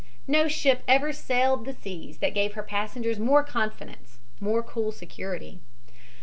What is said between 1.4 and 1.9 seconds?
the